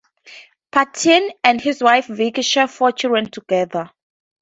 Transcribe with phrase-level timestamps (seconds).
[0.71, 3.91] Partin and his wife Vicky share four children together.